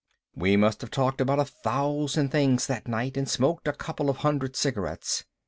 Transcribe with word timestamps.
We 0.33 0.57
must 0.57 0.81
have 0.81 0.89
talked 0.89 1.21
about 1.21 1.37
a 1.37 1.45
thousand 1.45 2.29
things 2.29 2.65
that 2.65 2.87
night 2.87 3.17
and 3.17 3.29
smoked 3.29 3.67
a 3.67 3.71
couple 3.73 4.09
of 4.09 4.17
hundred 4.17 4.55
cigarettes. 4.55 5.25